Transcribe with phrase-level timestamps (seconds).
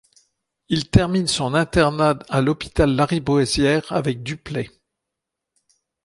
[0.69, 4.67] Il termine son internat à l'hôpital Lariboisière, avec Duplay.